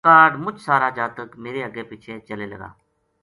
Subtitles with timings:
[0.07, 2.69] کاہڈ مُچ سارا جاتک میرے اَگے پِچھے چلے لگا